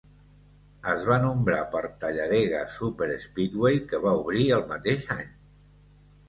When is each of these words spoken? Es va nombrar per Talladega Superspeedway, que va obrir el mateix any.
Es 0.93 1.03
va 1.09 1.17
nombrar 1.25 1.59
per 1.75 1.81
Talladega 2.03 2.61
Superspeedway, 2.77 3.77
que 3.93 4.01
va 4.07 4.15
obrir 4.23 4.49
el 4.59 4.65
mateix 4.73 5.07
any. 5.19 5.31